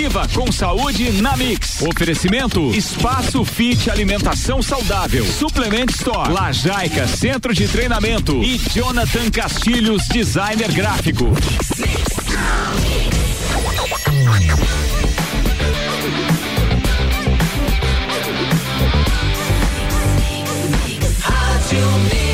[0.00, 1.82] Viva com saúde na Mix.
[1.82, 5.22] Oferecimento Espaço Fit Alimentação Saudável.
[5.26, 6.32] Suplement Store.
[6.32, 8.42] Lajaica Centro de Treinamento.
[8.42, 11.26] E Jonathan Castilhos Designer Gráfico.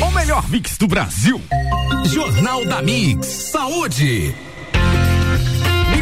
[0.07, 1.41] O melhor mix do Brasil.
[2.05, 3.27] Jornal da Mix.
[3.27, 4.33] Saúde.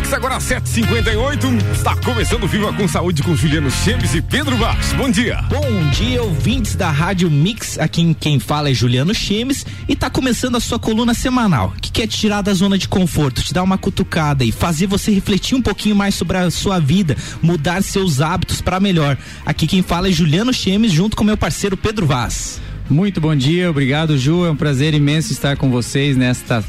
[0.06, 1.48] Mix agora 758.
[1.74, 4.94] Está começando Viva com Saúde com Juliano Chemes e Pedro Vaz.
[4.94, 5.42] Bom dia.
[5.50, 7.80] Bom dia, ouvintes da Rádio Mix.
[7.80, 12.08] Aqui quem fala é Juliano Chemes e está começando a sua coluna semanal, que quer
[12.08, 15.62] te tirar da zona de conforto, te dar uma cutucada e fazer você refletir um
[15.62, 19.18] pouquinho mais sobre a sua vida, mudar seus hábitos para melhor.
[19.44, 22.62] Aqui quem fala é Juliano Chemes, junto com meu parceiro Pedro Vaz.
[22.88, 26.64] Muito bom dia, obrigado Ju, é um prazer imenso estar com vocês nesta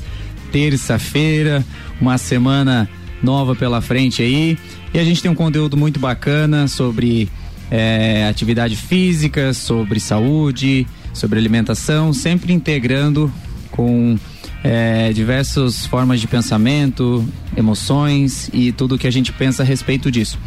[0.51, 1.63] terça-feira,
[2.01, 2.89] uma semana
[3.23, 4.59] nova pela frente aí.
[4.93, 7.29] E a gente tem um conteúdo muito bacana sobre
[7.71, 13.33] é, atividade física, sobre saúde, sobre alimentação, sempre integrando
[13.71, 14.19] com
[14.63, 20.39] é, diversas formas de pensamento, emoções e tudo que a gente pensa a respeito disso.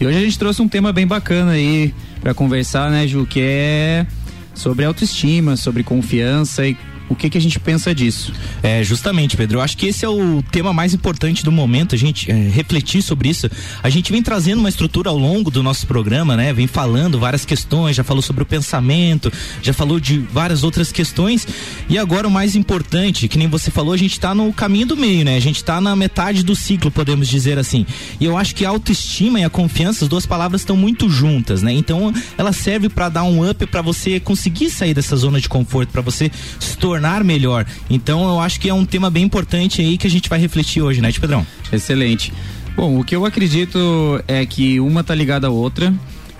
[0.00, 3.40] E hoje a gente trouxe um tema bem bacana aí para conversar, né, Ju, que
[3.40, 4.06] é
[4.54, 6.76] sobre autoestima, sobre confiança e
[7.08, 8.32] o que, que a gente pensa disso?
[8.62, 9.58] É, justamente, Pedro.
[9.58, 13.02] Eu acho que esse é o tema mais importante do momento, a gente é, refletir
[13.02, 13.50] sobre isso.
[13.82, 16.52] A gente vem trazendo uma estrutura ao longo do nosso programa, né?
[16.52, 21.46] Vem falando várias questões, já falou sobre o pensamento, já falou de várias outras questões.
[21.88, 24.96] E agora o mais importante, que nem você falou, a gente está no caminho do
[24.96, 25.36] meio, né?
[25.36, 27.86] A gente está na metade do ciclo, podemos dizer assim.
[28.20, 31.62] E eu acho que a autoestima e a confiança, as duas palavras estão muito juntas,
[31.62, 31.72] né?
[31.72, 35.90] Então ela serve para dar um up para você conseguir sair dessa zona de conforto,
[35.90, 37.64] para você se tornar tornar melhor.
[37.88, 40.82] Então eu acho que é um tema bem importante aí que a gente vai refletir
[40.82, 41.46] hoje, né, Pedrão?
[41.72, 42.32] Excelente.
[42.76, 43.78] Bom, o que eu acredito
[44.26, 45.94] é que uma tá ligada à outra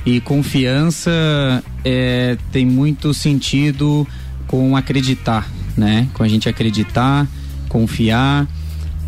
[0.05, 4.07] e confiança é, tem muito sentido
[4.47, 6.09] com acreditar, né?
[6.15, 7.27] Com a gente acreditar,
[7.69, 8.47] confiar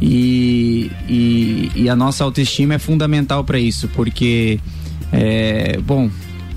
[0.01, 4.59] e, e, e a nossa autoestima é fundamental para isso, porque
[5.13, 6.11] é, bom,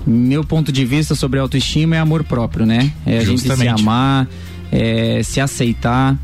[0.06, 2.92] meu ponto de vista sobre autoestima é amor próprio, né?
[3.06, 3.68] É a Justamente.
[3.68, 4.28] gente se amar,
[4.74, 6.18] é, se aceitar.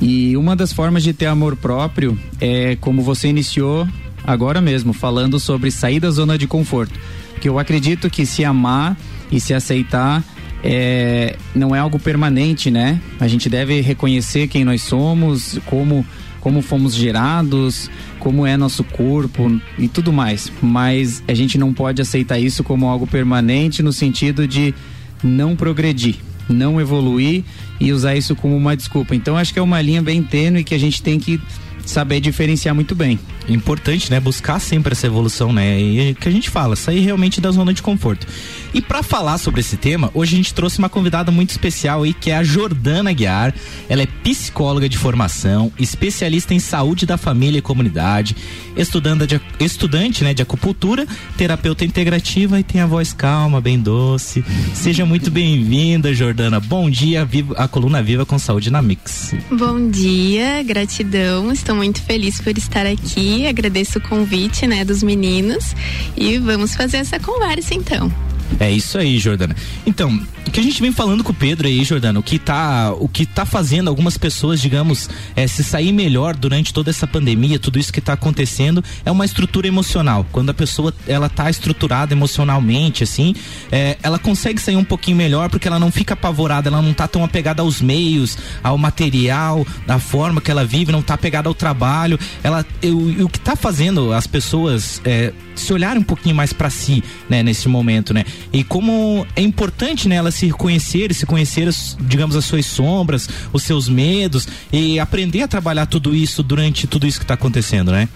[0.00, 3.88] E uma das formas de ter amor próprio é como você iniciou
[4.22, 7.00] agora mesmo, falando sobre sair da zona de conforto.
[7.32, 8.96] Porque eu acredito que se amar
[9.32, 10.22] e se aceitar
[10.62, 13.00] é, não é algo permanente, né?
[13.18, 16.04] A gente deve reconhecer quem nós somos, como,
[16.40, 20.52] como fomos gerados, como é nosso corpo e tudo mais.
[20.60, 24.74] Mas a gente não pode aceitar isso como algo permanente no sentido de
[25.22, 27.44] não progredir não evoluir
[27.80, 29.14] e usar isso como uma desculpa.
[29.14, 31.40] Então acho que é uma linha bem tênue que a gente tem que
[31.88, 33.18] saber diferenciar muito bem.
[33.48, 34.20] Importante, né?
[34.20, 35.80] Buscar sempre essa evolução, né?
[35.80, 38.26] E que a gente fala, sair realmente da zona de conforto.
[38.74, 42.12] E para falar sobre esse tema, hoje a gente trouxe uma convidada muito especial aí,
[42.12, 43.54] que é a Jordana Guiar.
[43.88, 48.36] Ela é psicóloga de formação, especialista em saúde da família e comunidade,
[48.76, 51.06] estudante de, estudante, né, de acupuntura,
[51.38, 54.44] terapeuta integrativa e tem a voz calma, bem doce.
[54.74, 56.60] Seja muito bem-vinda, Jordana.
[56.60, 57.26] Bom dia,
[57.56, 59.34] a coluna Viva com Saúde na Mix.
[59.50, 61.50] Bom dia, gratidão.
[61.50, 63.46] Estou muito feliz por estar aqui.
[63.46, 65.74] Agradeço o convite, né, dos meninos
[66.16, 68.12] e vamos fazer essa conversa então.
[68.58, 69.54] É isso aí, Jordana.
[69.86, 72.92] Então, o que a gente vem falando com o Pedro aí, Jordana, o que tá,
[72.98, 77.58] o que tá fazendo algumas pessoas, digamos, é, se sair melhor durante toda essa pandemia,
[77.58, 80.26] tudo isso que está acontecendo, é uma estrutura emocional.
[80.32, 83.34] Quando a pessoa ela tá estruturada emocionalmente, assim,
[83.70, 87.06] é, ela consegue sair um pouquinho melhor porque ela não fica apavorada, ela não tá
[87.06, 91.54] tão apegada aos meios, ao material, da forma que ela vive, não tá apegada ao
[91.54, 92.18] trabalho.
[92.42, 96.70] Ela, eu, o que tá fazendo as pessoas é, se olharem um pouquinho mais para
[96.70, 98.24] si, né, nesse momento, né?
[98.52, 101.68] E como é importante, né, elas se conhecer, se conhecer,
[102.00, 107.06] digamos, as suas sombras, os seus medos e aprender a trabalhar tudo isso durante tudo
[107.06, 108.08] isso que está acontecendo, né?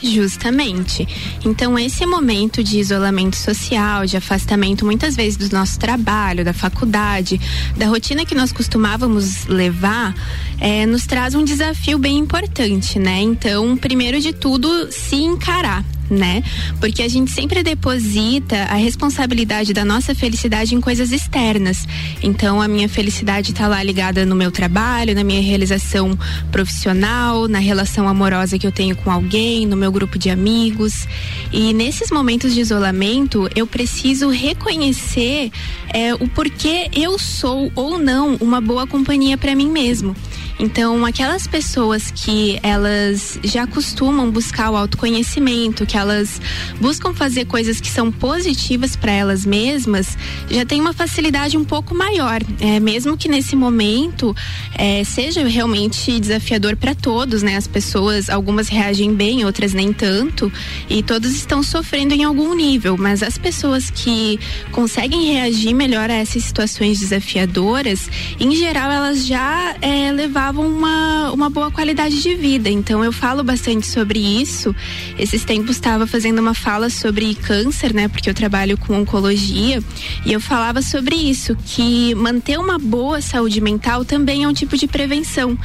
[0.00, 1.08] Justamente.
[1.44, 7.40] Então, esse momento de isolamento social, de afastamento, muitas vezes do nosso trabalho, da faculdade,
[7.76, 10.14] da rotina que nós costumávamos levar,
[10.60, 13.20] é, nos traz um desafio bem importante, né?
[13.20, 16.42] Então, primeiro de tudo, se encarar né?
[16.80, 21.86] Porque a gente sempre deposita a responsabilidade da nossa felicidade em coisas externas.
[22.22, 26.18] Então a minha felicidade está lá ligada no meu trabalho, na minha realização
[26.50, 31.06] profissional, na relação amorosa que eu tenho com alguém, no meu grupo de amigos.
[31.52, 35.50] E nesses momentos de isolamento, eu preciso reconhecer
[35.88, 40.14] é, o porquê eu sou ou não uma boa companhia para mim mesmo.
[40.58, 46.40] Então, aquelas pessoas que elas já costumam buscar o autoconhecimento, que elas
[46.80, 50.16] buscam fazer coisas que são positivas para elas mesmas,
[50.50, 52.40] já tem uma facilidade um pouco maior.
[52.60, 54.34] É, mesmo que nesse momento
[54.74, 57.56] é, seja realmente desafiador para todos, né?
[57.56, 60.52] As pessoas, algumas reagem bem, outras nem tanto,
[60.88, 64.38] e todos estão sofrendo em algum nível, mas as pessoas que
[64.70, 68.08] conseguem reagir melhor a essas situações desafiadoras,
[68.38, 70.12] em geral elas já é,
[70.44, 72.68] levavam uma, uma boa qualidade de vida.
[72.68, 74.76] Então eu falo bastante sobre isso.
[75.18, 78.08] Esses tempos estava fazendo uma fala sobre câncer, né?
[78.08, 79.82] Porque eu trabalho com oncologia
[80.26, 84.76] e eu falava sobre isso, que manter uma boa saúde mental também é um tipo
[84.76, 85.58] de prevenção,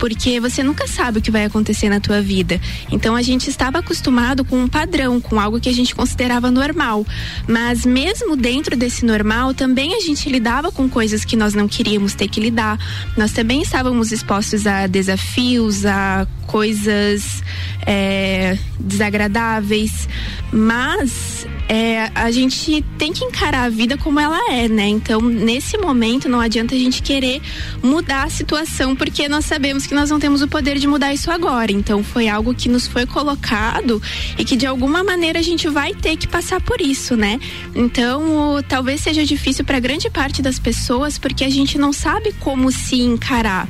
[0.00, 2.60] porque você nunca sabe o que vai acontecer na tua vida.
[2.90, 7.06] Então a gente estava acostumado com um padrão, com algo que a gente considerava normal,
[7.46, 12.14] mas mesmo dentro desse normal, também a gente lidava com coisas que nós não queríamos
[12.14, 12.78] ter que lidar.
[13.16, 17.42] Nós também estávamos expostos a desafios, a coisas
[17.86, 20.08] é, desagradáveis,
[20.52, 24.86] mas é, a gente tem que encarar a vida como ela é, né?
[24.86, 27.40] Então, nesse momento, não adianta a gente querer
[27.82, 31.30] mudar a situação, porque nós sabemos que nós não temos o poder de mudar isso
[31.30, 31.72] agora.
[31.72, 34.00] Então, foi algo que nos foi colocado
[34.38, 37.40] e que de alguma maneira a gente vai ter que passar por isso, né?
[37.74, 42.70] Então, talvez seja difícil para grande parte das pessoas, porque a gente não sabe como
[42.70, 43.68] se encarar,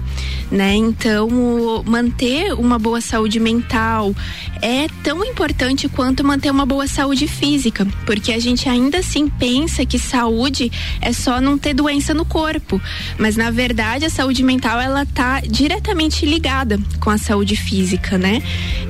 [0.50, 0.74] né?
[0.74, 4.14] Então, manter uma boa saúde mental
[4.62, 9.84] é tão importante quanto manter uma boa saúde física porque a gente ainda assim pensa
[9.84, 10.70] que saúde
[11.00, 12.80] é só não ter doença no corpo,
[13.18, 18.42] mas na verdade a saúde mental ela tá diretamente ligada com a saúde física, né?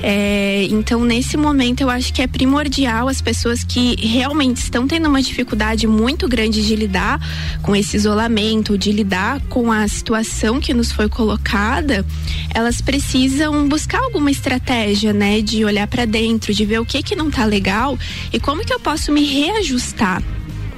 [0.03, 5.09] É, então nesse momento eu acho que é primordial as pessoas que realmente estão tendo
[5.09, 7.21] uma dificuldade muito grande de lidar
[7.63, 12.05] com esse isolamento, de lidar com a situação que nos foi colocada,
[12.53, 17.17] elas precisam buscar alguma estratégia, né, de olhar para dentro, de ver o que que
[17.17, 17.99] não tá legal
[18.33, 20.23] e como que eu posso me reajustar.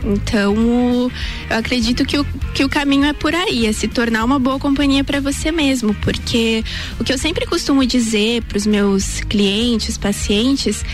[0.05, 0.55] Então,
[1.50, 2.25] eu acredito que o,
[2.55, 5.94] que o caminho é por aí, é se tornar uma boa companhia para você mesmo,
[5.94, 6.62] porque
[7.00, 10.85] o que eu sempre costumo dizer para os meus clientes, pacientes,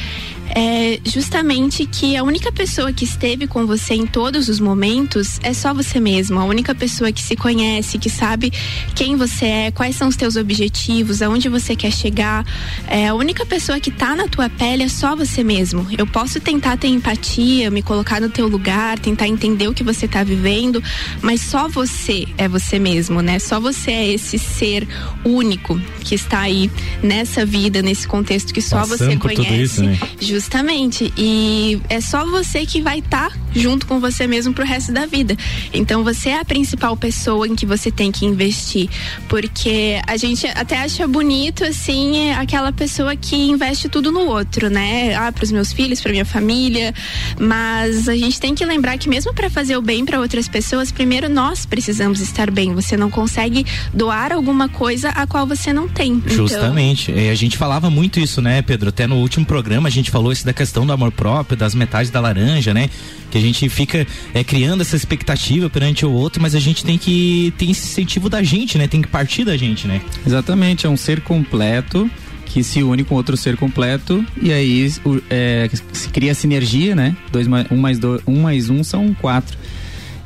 [0.54, 5.52] é justamente que a única pessoa que esteve com você em todos os momentos é
[5.54, 6.38] só você mesmo.
[6.38, 8.52] A única pessoa que se conhece, que sabe
[8.94, 12.44] quem você é, quais são os teus objetivos, aonde você quer chegar.
[12.87, 15.87] É, a única pessoa que tá na tua pele é só você mesmo.
[15.96, 20.06] Eu posso tentar ter empatia, me colocar no teu lugar, tentar entender o que você
[20.06, 20.82] tá vivendo,
[21.22, 23.38] mas só você é você mesmo, né?
[23.38, 24.87] Só você é esse ser
[25.25, 26.70] único que está aí
[27.02, 29.62] nessa vida, nesse contexto que só Passando você conhece.
[29.62, 29.99] isso, né?
[30.43, 31.15] Justamente.
[31.17, 35.06] E é só você que vai estar tá junto com você mesmo pro resto da
[35.06, 35.37] vida.
[35.72, 38.88] Então você é a principal pessoa em que você tem que investir.
[39.28, 45.14] Porque a gente até acha bonito, assim, aquela pessoa que investe tudo no outro, né?
[45.14, 46.94] Ah, pros meus filhos, pra minha família.
[47.38, 50.90] Mas a gente tem que lembrar que mesmo para fazer o bem para outras pessoas,
[50.90, 52.75] primeiro nós precisamos estar bem.
[52.75, 56.12] Você não consegue doar alguma coisa a qual você não tem.
[56.12, 57.12] Então, Justamente.
[57.12, 58.88] É, a gente falava muito isso, né, Pedro?
[58.88, 62.10] Até no último programa a gente falou isso da questão do amor próprio, das metades
[62.10, 62.88] da laranja, né?
[63.32, 66.99] Que a gente fica é, criando essa expectativa perante o outro, mas a gente tem
[66.99, 68.87] que ter esse incentivo da gente, né?
[68.87, 70.02] Tem que partir da gente, né?
[70.26, 72.08] Exatamente, é um ser completo
[72.44, 74.87] que se une com outro ser completo e aí
[75.30, 77.16] é, se cria sinergia, né?
[77.33, 79.57] Dois, um, mais dois, um mais um são quatro.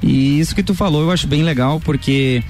[0.02, 2.42] E isso que tu falou eu acho bem legal porque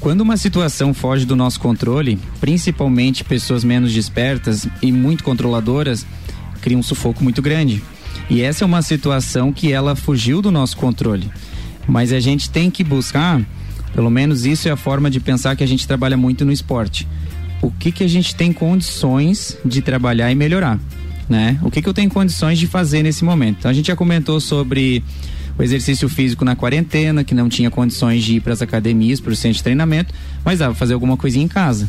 [0.00, 6.04] quando uma situação foge do nosso controle, principalmente pessoas menos despertas e muito controladoras,
[6.60, 7.80] cria um sufoco muito grande.
[8.30, 11.28] E essa é uma situação que ela fugiu do nosso controle.
[11.86, 13.44] Mas a gente tem que buscar,
[13.92, 17.08] pelo menos isso é a forma de pensar que a gente trabalha muito no esporte.
[17.60, 20.78] O que que a gente tem condições de trabalhar e melhorar,
[21.28, 21.58] né?
[21.62, 23.56] O que que eu tenho condições de fazer nesse momento?
[23.58, 25.02] Então a gente já comentou sobre
[25.58, 29.32] o exercício físico na quarentena, que não tinha condições de ir para as academias, para
[29.32, 31.88] o centro de treinamento, mas dava fazer alguma coisinha em casa.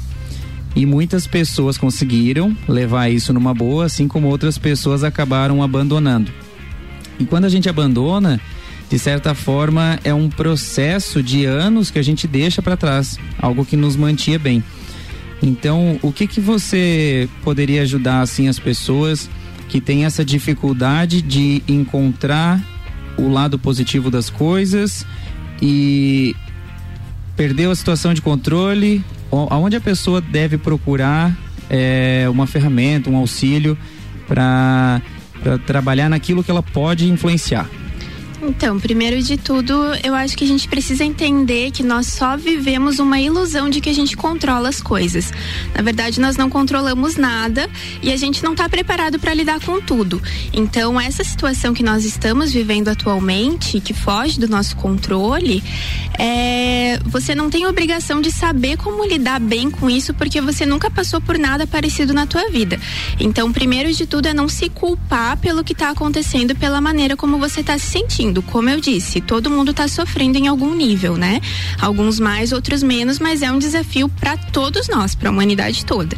[0.75, 6.32] E muitas pessoas conseguiram levar isso numa boa, assim como outras pessoas acabaram abandonando.
[7.20, 8.40] E quando a gente abandona,
[8.90, 13.66] de certa forma, é um processo de anos que a gente deixa para trás, algo
[13.66, 14.63] que nos mantinha bem.
[15.42, 19.30] Então, o que que você poderia ajudar assim as pessoas
[19.68, 22.62] que têm essa dificuldade de encontrar
[23.18, 25.06] o lado positivo das coisas
[25.62, 26.36] e
[27.36, 31.36] perdeu a situação de controle, aonde a pessoa deve procurar
[31.70, 33.78] é, uma ferramenta, um auxílio
[34.28, 35.02] para
[35.66, 37.68] trabalhar naquilo que ela pode influenciar?
[38.51, 43.00] Então, primeiro de tudo, eu acho que a gente precisa entender que nós só vivemos
[43.00, 45.31] uma ilusão de que a gente controla as coisas.
[45.74, 47.70] Na verdade, nós não controlamos nada
[48.03, 50.22] e a gente não está preparado para lidar com tudo.
[50.51, 55.63] Então, essa situação que nós estamos vivendo atualmente, que foge do nosso controle,
[56.20, 60.91] é, você não tem obrigação de saber como lidar bem com isso, porque você nunca
[60.91, 62.77] passou por nada parecido na tua vida.
[63.17, 67.39] Então, primeiro de tudo é não se culpar pelo que está acontecendo, pela maneira como
[67.39, 68.40] você está se sentindo.
[68.43, 71.41] Como eu disse, todo mundo está sofrendo em algum nível, né?
[71.79, 76.17] Alguns mais, outros menos, mas é um desafio para todos nós, para a humanidade toda.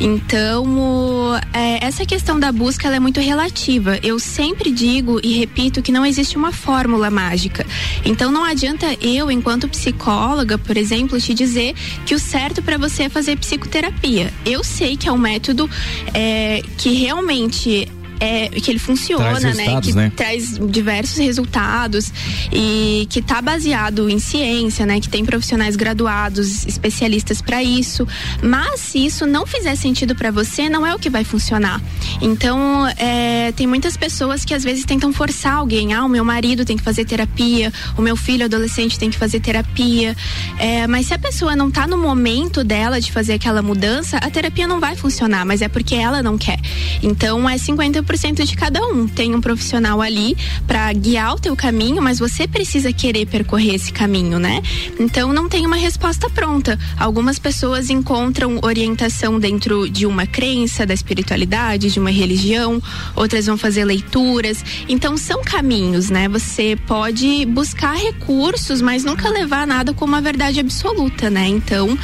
[0.00, 3.98] Então, o, é, essa questão da busca é muito relativa.
[4.02, 7.66] Eu sempre digo e repito que não existe uma fórmula mágica.
[8.04, 11.74] Então, não adianta eu, enquanto psicóloga, por exemplo, te dizer
[12.04, 14.32] que o certo para você é fazer psicoterapia.
[14.44, 15.68] Eu sei que é um método
[16.14, 17.88] é, que realmente
[18.20, 19.80] é, que ele funciona, né?
[19.80, 20.12] Que né?
[20.14, 22.12] traz diversos resultados
[22.52, 25.00] e que está baseado em ciência, né?
[25.00, 28.06] Que tem profissionais graduados, especialistas para isso.
[28.42, 31.80] Mas se isso não fizer sentido para você, não é o que vai funcionar.
[32.20, 35.94] Então, é, tem muitas pessoas que às vezes tentam forçar alguém.
[35.94, 39.40] Ah, o meu marido tem que fazer terapia, o meu filho adolescente tem que fazer
[39.40, 40.14] terapia.
[40.58, 44.28] É, mas se a pessoa não está no momento dela de fazer aquela mudança, a
[44.28, 46.60] terapia não vai funcionar, mas é porque ela não quer.
[47.02, 49.06] Então, é 50 100% de cada um.
[49.06, 50.36] Tem um profissional ali
[50.66, 54.62] para guiar o teu caminho, mas você precisa querer percorrer esse caminho, né?
[54.98, 56.78] Então não tem uma resposta pronta.
[56.98, 62.82] Algumas pessoas encontram orientação dentro de uma crença da espiritualidade, de uma religião,
[63.14, 64.64] outras vão fazer leituras.
[64.88, 66.28] Então são caminhos, né?
[66.28, 71.46] Você pode buscar recursos, mas nunca levar nada como uma verdade absoluta, né?
[71.46, 71.96] Então,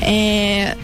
[0.00, 0.76] é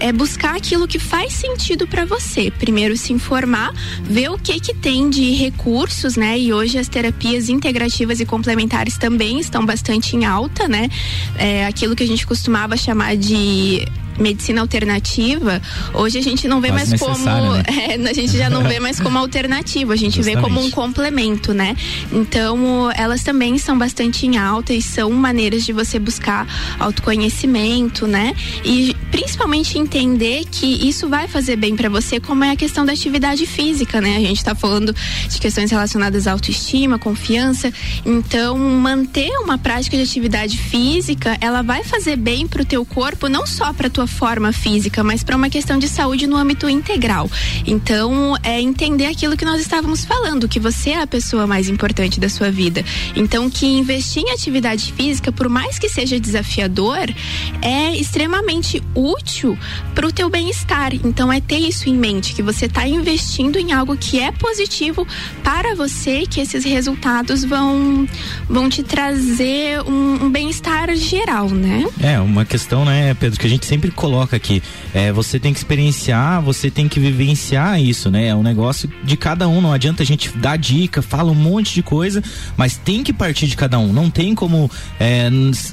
[0.00, 2.50] é buscar aquilo que faz sentido para você.
[2.50, 6.38] Primeiro se informar, ver o que que tem de recursos, né?
[6.38, 10.88] E hoje as terapias integrativas e complementares também estão bastante em alta, né?
[11.36, 13.86] É, aquilo que a gente costumava chamar de
[14.18, 15.60] medicina alternativa,
[15.94, 17.52] hoje a gente não vê Quase mais como.
[17.52, 17.62] Né?
[17.88, 20.36] É, a gente já não vê mais como alternativa, a gente Justamente.
[20.36, 21.76] vê como um complemento, né?
[22.12, 26.46] Então, elas também são bastante em alta e são maneiras de você buscar
[26.78, 28.34] autoconhecimento, né?
[28.64, 32.92] E principalmente entender que isso vai fazer bem para você, como é a questão da
[32.92, 34.16] atividade física, né?
[34.16, 34.94] A gente tá falando
[35.28, 37.72] de questões relacionadas à autoestima, confiança.
[38.04, 43.46] Então, manter uma prática de atividade física, ela vai fazer bem pro teu corpo, não
[43.46, 47.30] só para tua forma física, mas para uma questão de saúde no âmbito integral.
[47.66, 52.18] Então, é entender aquilo que nós estávamos falando, que você é a pessoa mais importante
[52.18, 52.84] da sua vida.
[53.14, 57.08] Então, que investir em atividade física, por mais que seja desafiador,
[57.62, 59.56] é extremamente útil
[59.94, 60.94] para o teu bem-estar.
[60.94, 65.06] Então, é ter isso em mente, que você está investindo em algo que é positivo
[65.44, 68.08] para você, que esses resultados vão
[68.48, 71.84] vão te trazer um, um bem-estar geral, né?
[72.00, 74.62] É, uma questão, né, Pedro, que a gente sempre coloca aqui.
[74.94, 78.28] É, você tem que experienciar, você tem que vivenciar isso, né?
[78.28, 79.60] É um negócio de cada um.
[79.60, 82.22] Não adianta a gente dar dica, fala um monte de coisa,
[82.56, 83.92] mas tem que partir de cada um.
[83.92, 85.28] Não tem como é,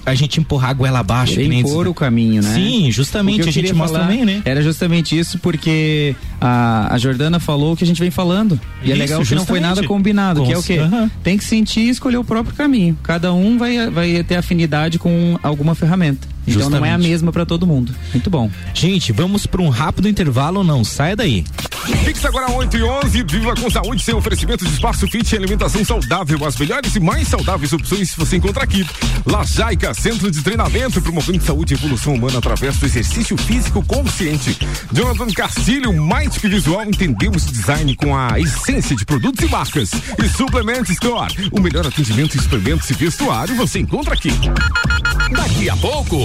[0.05, 1.35] a gente empurrar a goela abaixo.
[1.35, 2.53] Tem impor o caminho, né?
[2.55, 3.47] Sim, justamente.
[3.47, 4.41] A gente mostra também, né?
[4.43, 8.59] Era justamente isso porque a, a Jordana falou o que a gente vem falando.
[8.81, 9.39] E é isso, é legal que justamente.
[9.39, 10.79] não foi nada combinado, que é o quê?
[10.79, 11.09] Uhum.
[11.23, 12.97] Tem que sentir e escolher o próprio caminho.
[13.03, 16.34] Cada um vai, vai ter afinidade com alguma ferramenta.
[16.47, 16.79] Então Justamente.
[16.79, 17.93] não é a mesma para todo mundo.
[18.13, 18.49] Muito bom.
[18.73, 20.83] Gente, vamos para um rápido intervalo ou não?
[20.83, 21.43] Saia daí.
[22.03, 25.85] Fixe agora 8 e 11, viva com saúde, sem oferecimento de espaço fit e alimentação
[25.85, 26.43] saudável.
[26.43, 28.85] As melhores e mais saudáveis opções você encontra aqui.
[29.25, 34.57] Lajaica, centro de treinamento, promovendo saúde e evolução humana através do exercício físico consciente.
[34.91, 39.91] Jonathan Castilho, mais que visual, entendemos design com a essência de produtos e marcas.
[40.23, 44.31] E Suplement Store, o melhor atendimento em suplementos e vestuário você encontra aqui.
[45.31, 46.17] Daqui a pouco,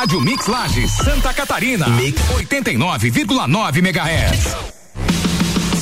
[0.00, 1.86] Rádio Mix Lages, Santa Catarina.
[1.88, 4.56] Mix 89,9 MHz.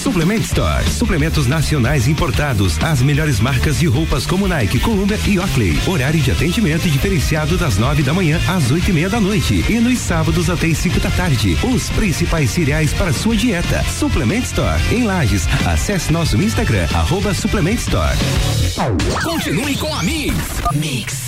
[0.02, 0.84] Suplement Store.
[0.90, 2.82] Suplementos nacionais importados.
[2.82, 5.80] As melhores marcas de roupas como Nike, Columbia e Oakley.
[5.87, 9.64] Horário de atendimento diferenciado das nove da manhã às oito e meia da noite.
[9.68, 11.56] E nos sábados até as cinco da tarde.
[11.62, 13.84] Os principais cereais para sua dieta.
[13.84, 14.82] Suplement Store.
[14.90, 15.46] Em Lages.
[15.64, 18.18] Acesse nosso Instagram, arroba Suplement Store.
[19.22, 20.34] Continue com a Mix.
[20.75, 21.27] Mix.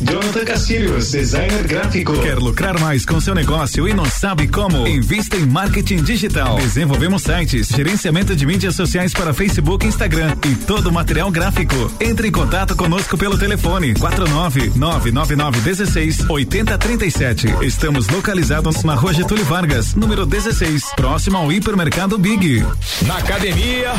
[0.00, 2.12] Jonathan Castilhos, designer gráfico.
[2.20, 4.86] Quer lucrar mais com seu negócio e não sabe como?
[4.86, 6.56] Invista em marketing digital.
[6.56, 11.90] Desenvolvemos sites, gerenciamento de mídias sociais para Facebook e Instagram e todo o material gráfico.
[11.98, 17.46] Entre em contato conosco pelo telefone 49 999 16 8037.
[17.62, 22.62] Estamos localizados na Rua Getúlio Vargas, número 16, próximo ao hipermercado Big.
[23.06, 23.92] Na academia.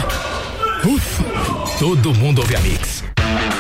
[0.83, 1.23] Ufa,
[1.79, 3.16] todo mundo ouve a Mix.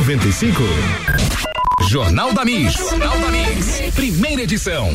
[0.00, 0.62] 95.
[1.88, 2.74] Jornal da Mix.
[2.74, 3.80] Jornal da Mix.
[3.94, 4.94] Primeira edição.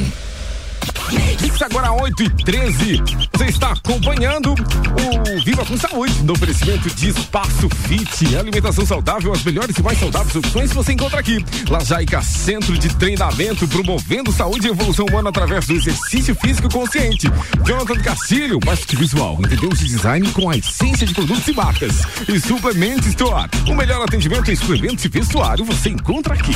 [1.12, 3.04] Mix agora 8 e 13.
[3.34, 8.36] Você está acompanhando o Viva com Saúde, no oferecimento de Espaço Fit.
[8.36, 11.44] Alimentação saudável, as melhores e mais saudáveis opções você encontra aqui.
[11.70, 17.28] Lajaica Centro de Treinamento, promovendo saúde e evolução humana através do exercício físico consciente.
[17.66, 22.04] Jonathan Castilho, marketing visual, entendeu de design com a essência de produtos e marcas.
[22.28, 26.54] E Suplement Store, o melhor atendimento em suplementos e vestuário você encontra aqui.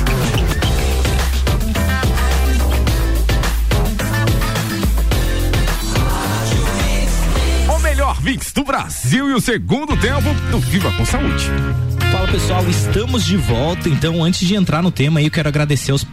[8.25, 11.45] Mix do Brasil e o segundo tempo do Viva com Saúde.
[12.11, 13.87] Fala pessoal, estamos de volta.
[13.87, 16.07] Então, antes de entrar no tema aí, eu quero agradecer os,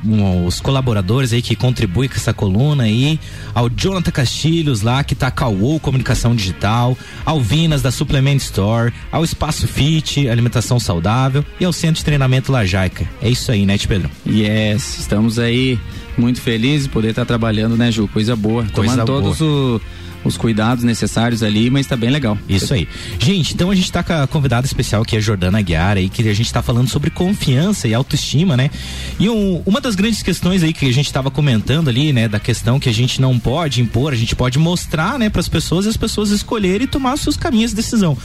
[0.47, 3.19] os colaboradores aí que contribuem com essa coluna aí,
[3.55, 8.37] ao Jonathan Castilhos lá, que tá com a UOL Comunicação Digital, ao Vinas da Suplement
[8.37, 13.09] Store, ao Espaço Fit, Alimentação Saudável e ao Centro de Treinamento Lajaica.
[13.23, 14.11] É isso aí, né, Pedro?
[14.29, 15.81] Yes, estamos aí
[16.19, 18.07] muito felizes de poder estar trabalhando, né, Ju?
[18.07, 18.65] Coisa boa.
[18.65, 19.23] Coisa Tomando boa.
[19.23, 19.81] todos o
[20.25, 22.37] os cuidados necessários ali, mas tá bem legal.
[22.49, 22.89] Isso aí.
[23.19, 26.09] Gente, então a gente tá com a convidada especial que é a Jordana Aguiar aí,
[26.09, 28.71] que a gente tá falando sobre confiança e autoestima, né?
[29.19, 32.41] E um, uma das grandes questões aí que a gente tava comentando ali, né, da
[32.41, 35.87] questão que a gente não pode impor, a gente pode mostrar, né, para as pessoas
[35.87, 38.17] e as pessoas escolherem e tomar os seus caminhos de decisão.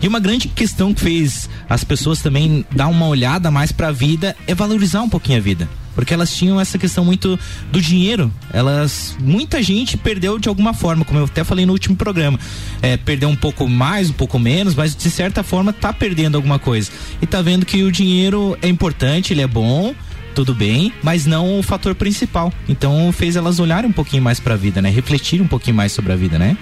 [0.00, 3.92] E uma grande questão que fez as pessoas também dar uma olhada mais para a
[3.92, 7.38] vida é valorizar um pouquinho a vida porque elas tinham essa questão muito
[7.70, 8.32] do dinheiro.
[8.52, 12.38] Elas, muita gente perdeu de alguma forma, como eu até falei no último programa,
[12.80, 16.58] é, perdeu um pouco mais, um pouco menos, mas de certa forma tá perdendo alguma
[16.58, 19.94] coisa e tá vendo que o dinheiro é importante, ele é bom.
[20.34, 22.50] Tudo bem, mas não o fator principal.
[22.66, 24.88] Então fez elas olharem um pouquinho mais para a vida, né?
[24.88, 26.56] Refletir um pouquinho mais sobre a vida, né?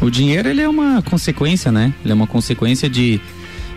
[0.00, 1.94] O dinheiro ele é uma consequência, né?
[2.02, 3.20] Ele é uma consequência de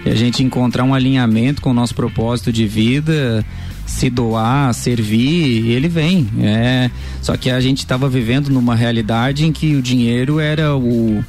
[0.06, 3.46] a gente encontrar um alinhamento com o nosso propósito de vida,
[3.92, 6.28] se doar, servir, ele vem.
[6.40, 6.90] É,
[7.22, 11.24] só que a gente estava vivendo numa realidade em que o dinheiro era o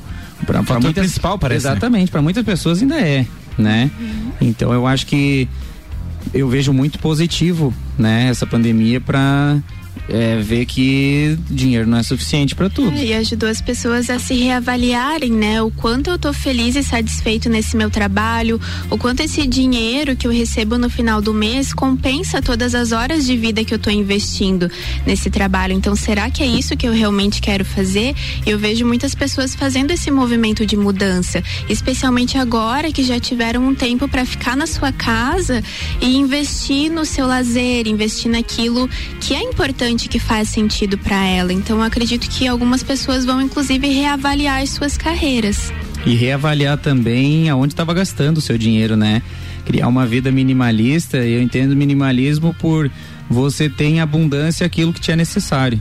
[0.46, 1.64] para muitas principal parece.
[1.64, 1.72] Né?
[1.72, 2.10] Exatamente, né?
[2.10, 3.26] para muitas pessoas ainda é,
[3.58, 3.90] né?
[4.40, 5.48] Então eu acho que
[6.32, 9.58] eu vejo muito positivo, né, essa pandemia para
[10.08, 12.96] é, ver que dinheiro não é suficiente para tudo.
[12.96, 15.62] É, e ajudou as pessoas a se reavaliarem, né?
[15.62, 20.26] O quanto eu tô feliz e satisfeito nesse meu trabalho, o quanto esse dinheiro que
[20.26, 23.90] eu recebo no final do mês compensa todas as horas de vida que eu tô
[23.90, 24.70] investindo
[25.06, 25.72] nesse trabalho.
[25.72, 28.14] Então, será que é isso que eu realmente quero fazer?
[28.46, 33.74] Eu vejo muitas pessoas fazendo esse movimento de mudança, especialmente agora que já tiveram um
[33.74, 35.62] tempo para ficar na sua casa
[36.00, 38.88] e investir no seu lazer, investir naquilo
[39.20, 41.52] que é importante que faz sentido para ela.
[41.52, 45.72] Então acredito que algumas pessoas vão inclusive reavaliar as suas carreiras.
[46.06, 49.22] E reavaliar também aonde estava gastando o seu dinheiro, né?
[49.64, 52.90] Criar uma vida minimalista, eu entendo minimalismo por
[53.28, 55.80] você ter em abundância aquilo que te é necessário.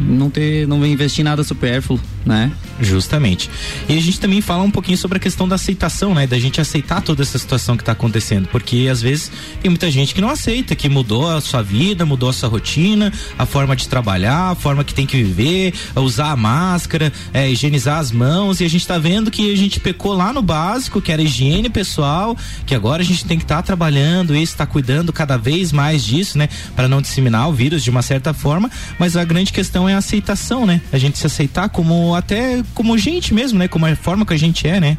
[0.00, 2.50] Não ter, não investir nada supérfluo, né?
[2.80, 3.50] Justamente.
[3.88, 6.26] E a gente também fala um pouquinho sobre a questão da aceitação, né?
[6.26, 8.48] Da gente aceitar toda essa situação que está acontecendo.
[8.48, 12.28] Porque às vezes tem muita gente que não aceita, que mudou a sua vida, mudou
[12.28, 16.36] a sua rotina, a forma de trabalhar, a forma que tem que viver, usar a
[16.36, 18.60] máscara, é, higienizar as mãos.
[18.60, 21.68] E a gente está vendo que a gente pecou lá no básico, que era higiene
[21.68, 25.72] pessoal, que agora a gente tem que estar tá trabalhando isso, está cuidando cada vez
[25.72, 26.48] mais disso, né?
[26.74, 28.70] Para não disseminar o vírus de uma certa forma.
[28.98, 30.80] Mas a grande questão é a aceitação, né?
[30.92, 33.68] A gente se aceitar como até como gente mesmo, né?
[33.68, 34.98] Como a forma que a gente é, né?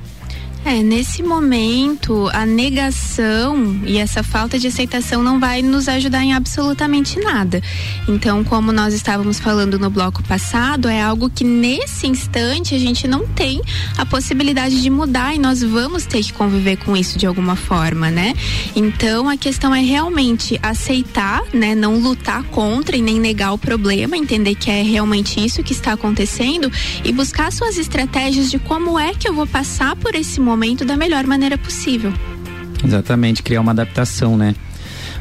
[0.65, 6.33] É, nesse momento, a negação e essa falta de aceitação não vai nos ajudar em
[6.33, 7.61] absolutamente nada.
[8.07, 13.07] Então, como nós estávamos falando no bloco passado, é algo que nesse instante a gente
[13.07, 13.61] não tem
[13.95, 18.09] a possibilidade de mudar e nós vamos ter que conviver com isso de alguma forma,
[18.09, 18.33] né?
[18.75, 21.75] Então, a questão é realmente aceitar, né?
[21.75, 25.93] Não lutar contra e nem negar o problema, entender que é realmente isso que está
[25.93, 26.71] acontecendo
[27.03, 30.85] e buscar suas estratégias de como é que eu vou passar por esse momento momento
[30.85, 32.13] da melhor maneira possível.
[32.83, 34.55] Exatamente, criar uma adaptação, né?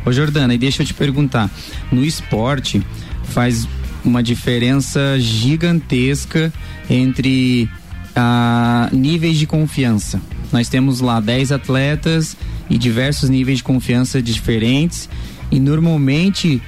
[0.06, 1.50] Ô Jordana, e deixa eu te perguntar,
[1.90, 2.80] no esporte
[3.24, 3.66] faz
[4.04, 6.52] uma diferença gigantesca
[6.88, 7.68] entre
[8.14, 10.20] ah, níveis de confiança.
[10.52, 12.36] Nós temos lá 10 atletas
[12.70, 15.08] e diversos níveis de confiança diferentes
[15.50, 16.62] e normalmente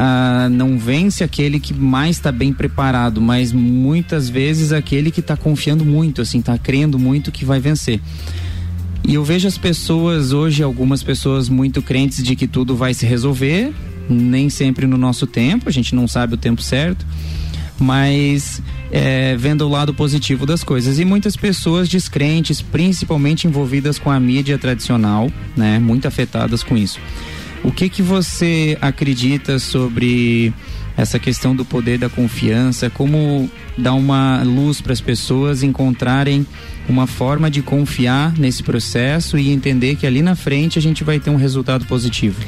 [0.00, 5.36] ah, não vence aquele que mais está bem preparado, mas muitas vezes aquele que está
[5.36, 8.00] confiando muito, assim, está crendo muito que vai vencer.
[9.04, 13.06] E eu vejo as pessoas hoje, algumas pessoas muito crentes de que tudo vai se
[13.06, 13.74] resolver,
[14.08, 17.04] nem sempre no nosso tempo, a gente não sabe o tempo certo,
[17.76, 21.00] mas é, vendo o lado positivo das coisas.
[21.00, 27.00] E muitas pessoas descrentes, principalmente envolvidas com a mídia tradicional, né, muito afetadas com isso.
[27.64, 30.52] O que que você acredita sobre
[30.96, 32.90] essa questão do poder da confiança?
[32.90, 36.46] Como dar uma luz para as pessoas encontrarem
[36.88, 41.20] uma forma de confiar nesse processo e entender que ali na frente a gente vai
[41.20, 42.40] ter um resultado positivo?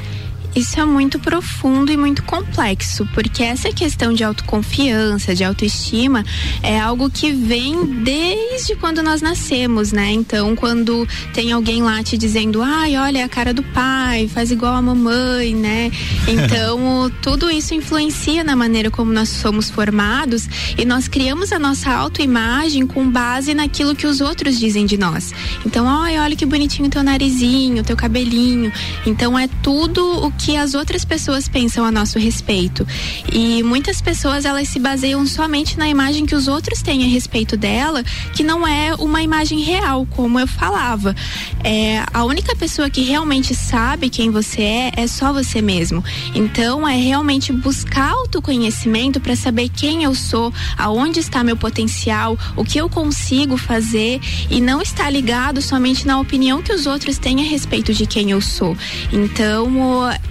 [0.55, 6.25] Isso é muito profundo e muito complexo, porque essa questão de autoconfiança, de autoestima,
[6.61, 10.11] é algo que vem desde quando nós nascemos, né?
[10.11, 14.51] Então, quando tem alguém lá te dizendo, ai, olha, é a cara do pai, faz
[14.51, 15.91] igual a mamãe, né?
[16.31, 21.91] Então, tudo isso influencia na maneira como nós somos formados e nós criamos a nossa
[21.91, 25.33] autoimagem com base naquilo que os outros dizem de nós.
[25.65, 28.71] Então, ai, olha que bonitinho teu narizinho, teu cabelinho.
[29.05, 32.85] Então, é tudo o que as outras pessoas pensam a nosso respeito.
[33.31, 37.55] E muitas pessoas elas se baseiam somente na imagem que os outros têm a respeito
[37.55, 41.15] dela, que não é uma imagem real, como eu falava.
[41.63, 46.03] É, a única pessoa que realmente sabe quem você é é só você mesmo.
[46.33, 52.63] Então é realmente buscar autoconhecimento para saber quem eu sou, aonde está meu potencial, o
[52.63, 57.41] que eu consigo fazer e não estar ligado somente na opinião que os outros têm
[57.41, 58.75] a respeito de quem eu sou.
[59.11, 59.69] Então,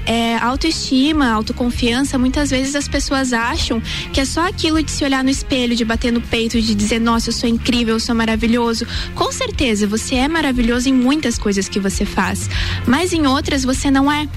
[0.06, 3.80] é, autoestima, autoconfiança, muitas vezes as pessoas acham
[4.12, 7.00] que é só aquilo de se olhar no espelho, de bater no peito, de dizer,
[7.00, 8.86] nossa, eu sou incrível, eu sou maravilhoso.
[9.14, 12.48] Com certeza, você é maravilhoso em muitas coisas que você faz,
[12.86, 14.28] mas em outras você não é.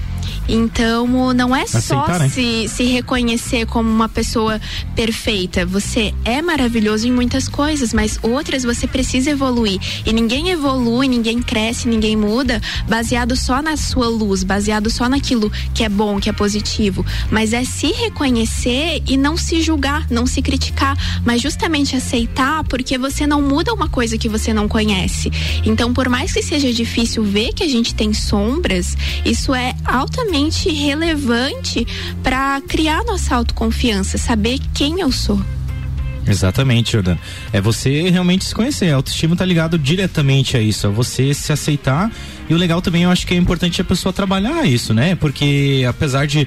[0.48, 2.28] Então, não é Aceitar, só né?
[2.28, 4.60] se, se reconhecer como uma pessoa
[4.94, 5.64] perfeita.
[5.64, 9.80] Você é maravilhoso em muitas coisas, mas outras você precisa evoluir.
[10.04, 15.50] E ninguém evolui, ninguém cresce, ninguém muda baseado só na sua luz, baseado só naquilo
[15.72, 17.04] que é bom, que é positivo.
[17.30, 22.98] Mas é se reconhecer e não se julgar, não se criticar, mas justamente aceitar, porque
[22.98, 25.30] você não muda uma coisa que você não conhece.
[25.64, 30.33] Então, por mais que seja difícil ver que a gente tem sombras, isso é altamente
[30.34, 31.86] extremamente relevante
[32.22, 35.40] para criar nossa autoconfiança, saber quem eu sou.
[36.26, 37.16] Exatamente, Jordan.
[37.52, 38.90] É você realmente se conhecer.
[38.90, 42.10] A autoestima tá ligado diretamente a isso, a você se aceitar.
[42.48, 45.14] E o legal também, eu acho que é importante a pessoa trabalhar isso, né?
[45.14, 46.46] Porque apesar de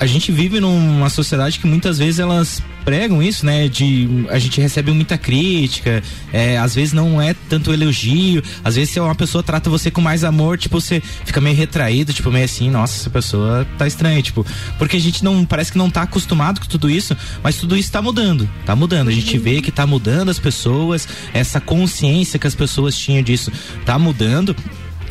[0.00, 3.68] a gente vive numa sociedade que muitas vezes elas pregam isso, né?
[3.68, 8.90] De a gente recebe muita crítica, é, às vezes não é tanto elogio, às vezes
[8.90, 12.44] se uma pessoa trata você com mais amor, tipo, você fica meio retraído, tipo, meio
[12.44, 14.46] assim, nossa, essa pessoa tá estranha, tipo,
[14.78, 17.90] porque a gente não, parece que não tá acostumado com tudo isso, mas tudo isso
[17.90, 22.46] tá mudando, tá mudando, a gente vê que tá mudando as pessoas, essa consciência que
[22.46, 23.52] as pessoas tinham disso
[23.84, 24.54] tá mudando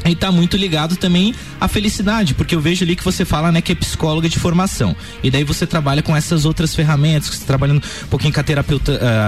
[0.06, 3.62] e tá muito ligado também à felicidade, porque eu vejo ali que você fala, né,
[3.62, 4.96] que é psicóloga de formação.
[5.24, 8.44] E daí você trabalha com essas outras ferramentas, você tá trabalhando um pouquinho com a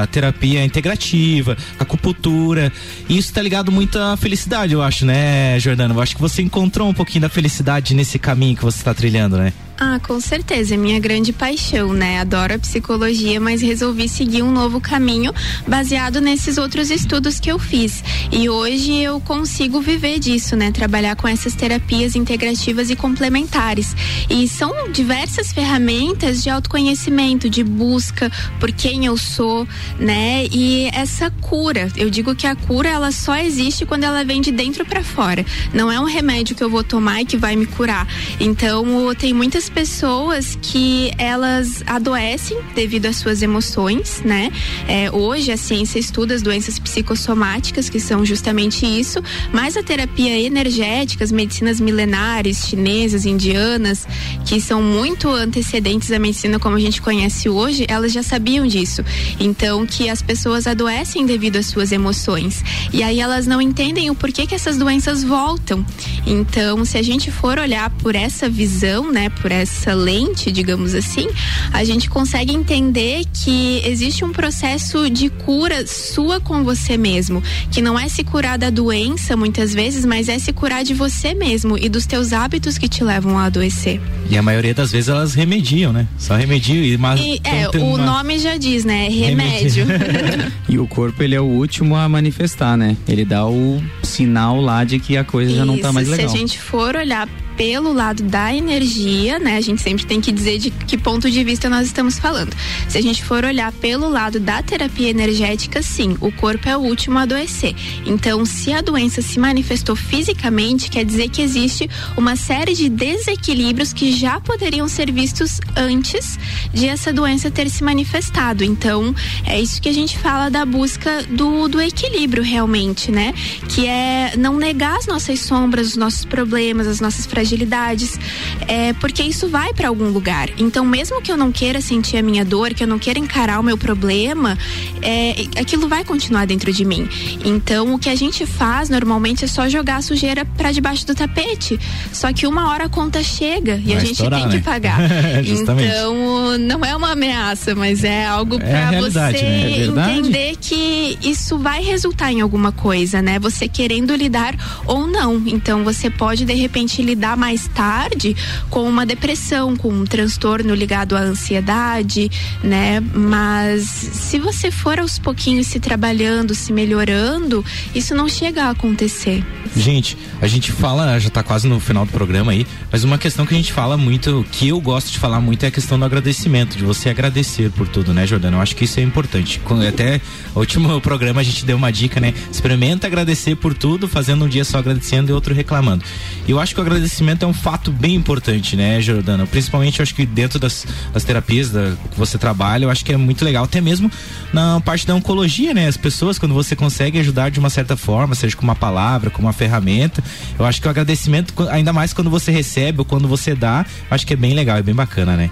[0.02, 2.72] a terapia integrativa, a acupuntura.
[3.08, 5.94] E isso tá ligado muito à felicidade, eu acho, né, Jordana?
[5.94, 9.38] Eu acho que você encontrou um pouquinho da felicidade nesse caminho que você está trilhando,
[9.38, 9.54] né?
[9.82, 12.20] Ah, com certeza, é minha grande paixão, né?
[12.20, 15.34] Adoro a psicologia, mas resolvi seguir um novo caminho
[15.66, 18.04] baseado nesses outros estudos que eu fiz.
[18.30, 20.70] E hoje eu consigo viver disso, né?
[20.70, 23.96] Trabalhar com essas terapias integrativas e complementares.
[24.30, 29.66] E são diversas ferramentas de autoconhecimento, de busca por quem eu sou,
[29.98, 30.46] né?
[30.52, 34.52] E essa cura, eu digo que a cura ela só existe quando ela vem de
[34.52, 35.46] dentro para fora.
[35.74, 38.06] Não é um remédio que eu vou tomar e que vai me curar.
[38.42, 44.52] Então, tem muitas pessoas que elas adoecem devido às suas emoções, né?
[44.88, 49.22] É, hoje a ciência estuda as doenças psicossomáticas, que são justamente isso,
[49.54, 54.08] mas a terapia energética, as medicinas milenares, chinesas, indianas,
[54.46, 59.04] que são muito antecedentes à medicina como a gente conhece hoje, elas já sabiam disso.
[59.40, 62.64] Então, que as pessoas adoecem devido às suas emoções.
[62.92, 65.86] E aí elas não entendem o porquê que essas doenças voltam.
[66.26, 69.59] Então, se a gente for olhar por essa visão, né, por essa
[69.94, 71.28] lente, digamos assim,
[71.74, 77.42] a gente consegue entender que existe um processo de cura sua com você mesmo,
[77.72, 81.34] que não é se curar da doença muitas vezes, mas é se curar de você
[81.34, 84.00] mesmo e dos teus hábitos que te levam a adoecer.
[84.30, 86.08] E a maioria das vezes elas remediam, né?
[86.18, 88.06] Só remediam e mas e, é, o uma...
[88.06, 89.08] nome já diz, né?
[89.10, 89.86] Remédio.
[90.68, 92.96] e o corpo ele é o último a manifestar, né?
[93.08, 96.30] Ele dá o sinal lá de que a coisa Isso, já não tá mais legal.
[96.30, 97.28] Se a gente for olhar
[97.60, 99.58] pelo lado da energia, né?
[99.58, 102.56] A gente sempre tem que dizer de que ponto de vista nós estamos falando.
[102.88, 106.80] Se a gente for olhar pelo lado da terapia energética, sim, o corpo é o
[106.80, 107.76] último a adoecer.
[108.06, 113.92] Então, se a doença se manifestou fisicamente, quer dizer que existe uma série de desequilíbrios
[113.92, 116.40] que já poderiam ser vistos antes
[116.74, 118.64] de essa doença ter se manifestado.
[118.64, 119.14] Então,
[119.46, 123.34] é isso que a gente fala da busca do, do equilíbrio realmente, né?
[123.68, 128.20] Que é não negar as nossas sombras, os nossos problemas, as nossas fragilidades fragilidades,
[128.68, 130.50] é, porque isso vai para algum lugar.
[130.58, 133.60] Então, mesmo que eu não queira sentir a minha dor, que eu não queira encarar
[133.60, 134.58] o meu problema,
[135.02, 137.08] é, aquilo vai continuar dentro de mim.
[137.44, 141.16] Então, o que a gente faz normalmente é só jogar a sujeira para debaixo do
[141.16, 141.80] tapete.
[142.12, 144.62] Só que uma hora a conta chega e vai a gente estourar, tem que né?
[144.64, 145.00] pagar.
[145.44, 150.12] então, não é uma ameaça, mas é algo é para você né?
[150.12, 153.40] é entender que isso vai resultar em alguma coisa, né?
[153.40, 155.42] Você querendo lidar ou não.
[155.48, 158.36] Então, você pode de repente lidar mais tarde
[158.70, 162.30] com uma depressão, com um transtorno ligado à ansiedade,
[162.64, 163.00] né?
[163.00, 167.64] Mas se você for aos pouquinhos se trabalhando, se melhorando,
[167.96, 169.44] isso não chega a acontecer.
[169.76, 173.46] Gente, a gente fala, já tá quase no final do programa aí, mas uma questão
[173.46, 176.06] que a gente fala muito, que eu gosto de falar muito é a questão do
[176.06, 178.58] agradecimento, de você agradecer por tudo, né, Jordana?
[178.58, 179.62] Eu acho que isso é importante.
[179.88, 180.20] Até
[180.54, 182.34] o último programa a gente deu uma dica, né?
[182.52, 186.04] Experimenta agradecer por tudo, fazendo um dia só agradecendo e outro reclamando.
[186.48, 189.46] Eu acho que o agradecimento é um fato bem importante, né, Jordana?
[189.46, 193.14] Principalmente eu acho que dentro das, das terapias da, que você trabalha, eu acho que
[193.14, 194.12] é muito legal, até mesmo
[194.54, 195.88] na parte da oncologia, né?
[195.88, 199.42] As pessoas, quando você consegue ajudar de uma certa forma, seja com uma palavra, com
[199.42, 200.24] uma ferramenta.
[200.58, 204.26] Eu acho que o agradecimento, ainda mais quando você recebe ou quando você dá, acho
[204.26, 205.50] que é bem legal, é bem bacana, né?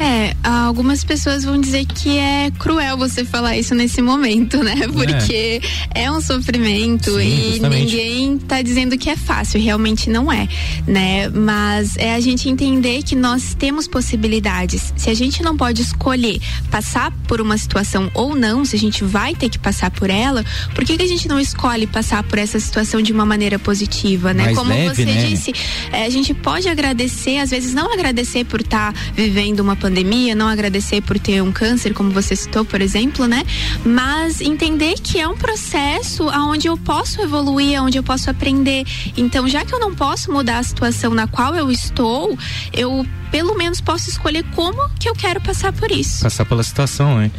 [0.00, 4.76] É, algumas pessoas vão dizer que é cruel você falar isso nesse momento, né?
[4.92, 5.60] Porque
[5.92, 7.84] é, é um sofrimento Sim, e justamente.
[7.84, 10.46] ninguém tá dizendo que é fácil, realmente não é,
[10.86, 10.97] né?
[11.32, 14.92] Mas é a gente entender que nós temos possibilidades.
[14.96, 19.04] Se a gente não pode escolher passar por uma situação ou não, se a gente
[19.04, 22.38] vai ter que passar por ela, por que, que a gente não escolhe passar por
[22.38, 24.44] essa situação de uma maneira positiva, né?
[24.46, 25.26] Mais Como leve, você né?
[25.26, 25.52] disse,
[25.92, 30.34] é, a gente pode agradecer, às vezes não agradecer por estar tá vivendo uma pandemia
[30.34, 33.44] não agradecer por ter um câncer, como você citou, por exemplo, né?
[33.84, 38.84] Mas entender que é um processo onde eu posso evoluir, onde eu posso aprender.
[39.16, 42.36] Então, já que eu não posso mudar a situação na qual eu estou,
[42.72, 46.22] eu pelo menos posso escolher como que eu quero passar por isso.
[46.22, 47.30] Passar pela situação, hein?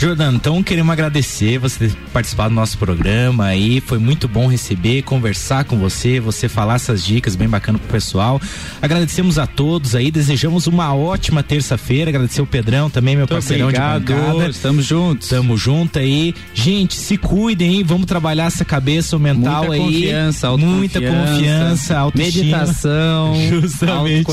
[0.00, 3.82] Jordano, então queremos agradecer você ter participado do nosso programa aí.
[3.82, 8.40] Foi muito bom receber, conversar com você, você falar essas dicas bem bacana pro pessoal.
[8.80, 12.08] Agradecemos a todos aí, desejamos uma ótima terça-feira.
[12.08, 14.48] Agradecer o Pedrão também, meu parceirão obrigado, de bancada.
[14.48, 15.26] Estamos juntos.
[15.26, 16.34] Estamos juntos aí.
[16.54, 19.80] Gente, se cuidem aí, vamos trabalhar essa cabeça mental muita aí.
[19.80, 24.24] Confiança, muita confiança, autoestima, meditação, justamente.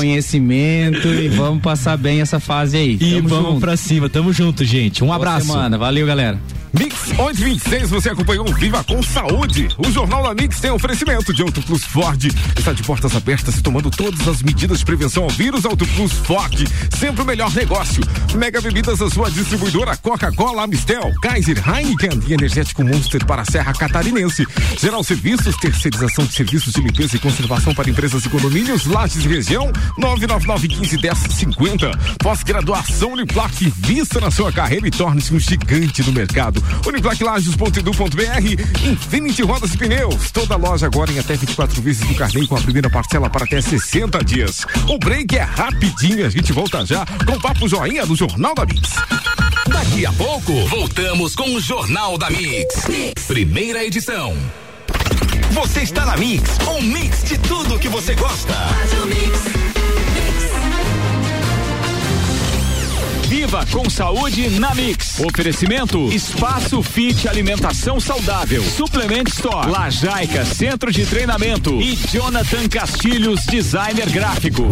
[0.98, 2.94] Autoconhecimento e vamos passar bem essa fase aí.
[3.00, 3.60] E Tamo vamos junto.
[3.60, 4.08] pra cima.
[4.08, 5.02] Tamo junto, gente.
[5.02, 5.46] Um Boa abraço.
[5.46, 5.78] Semana.
[5.78, 6.38] Valeu, galera.
[6.72, 9.68] Mix 1126, você acompanhou Viva com Saúde.
[9.78, 12.24] O Jornal da Mix tem oferecimento de Auto Plus Ford.
[12.56, 15.64] Está de portas abertas e tomando todas as medidas de prevenção ao vírus.
[15.64, 16.66] Auto Plus Ford,
[16.98, 18.02] sempre o melhor negócio.
[18.34, 23.72] Mega Bebidas, a sua distribuidora Coca-Cola, Amistel, Kaiser, Heineken e Energético Monster para a Serra
[23.72, 24.46] Catarinense.
[24.78, 29.28] Geral Serviços, terceirização de serviços de limpeza e conservação para empresas e condomínios, Lages e
[29.28, 31.90] Região, 999 15 10 50.
[32.18, 36.57] Pós-graduação Uniplac, vista na sua carreira e torne-se um gigante no mercado.
[36.86, 40.30] Uniplaclages.edu.br, Infinity Rodas e Pneus.
[40.30, 43.60] Toda loja agora em até 24 vezes no carnê com a primeira parcela para até
[43.60, 44.66] 60 dias.
[44.88, 48.64] O break é rapidinho, a gente volta já com o Papo Joinha do Jornal da
[48.64, 48.90] Mix.
[49.68, 52.86] Daqui a pouco, voltamos com o Jornal da Mix.
[53.26, 54.36] Primeira edição.
[55.52, 58.52] Você está na Mix, um mix de tudo que você gosta.
[58.52, 60.07] Faz o mix.
[63.28, 65.20] Viva com saúde na Mix.
[65.20, 68.64] Oferecimento Espaço Fit Alimentação Saudável.
[68.64, 69.70] Suplement Store.
[69.70, 71.78] Lajaica Centro de Treinamento.
[71.78, 74.64] E Jonathan Castilhos Designer Gráfico.